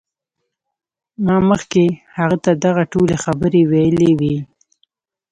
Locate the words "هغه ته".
2.17-2.51